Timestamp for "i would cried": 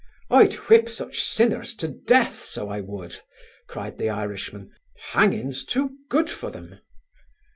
2.69-3.99